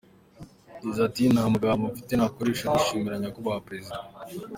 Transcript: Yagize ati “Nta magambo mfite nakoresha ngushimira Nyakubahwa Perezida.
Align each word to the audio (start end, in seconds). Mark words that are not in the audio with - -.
Yagize 0.75 0.99
ati 1.07 1.23
“Nta 1.33 1.43
magambo 1.53 1.83
mfite 1.91 2.13
nakoresha 2.15 2.65
ngushimira 2.67 3.21
Nyakubahwa 3.21 3.65
Perezida. 3.67 3.97